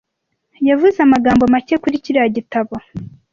[0.69, 2.73] Yavuze amagambo make kuri kiriya gitabo.